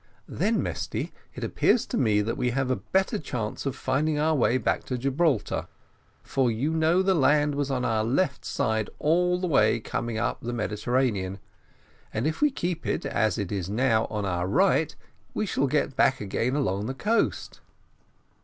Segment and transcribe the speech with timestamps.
[0.27, 4.33] "Then, Mesty, it appears to me that we have a better chance of finding our
[4.33, 5.67] way back to Gibraltar;
[6.23, 10.41] for you know the land was on our left side all the way coming up
[10.41, 11.37] the Mediterranean;
[12.11, 14.95] and if we keep it, as it is now, on our right,
[15.35, 17.59] we shall get back again along the coast."